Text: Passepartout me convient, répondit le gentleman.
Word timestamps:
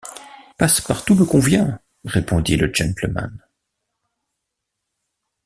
Passepartout 0.57 1.13
me 1.13 1.25
convient, 1.25 1.77
répondit 2.05 2.57
le 2.57 2.73
gentleman. 2.73 3.37